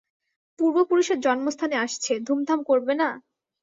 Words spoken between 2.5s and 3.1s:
করবে না?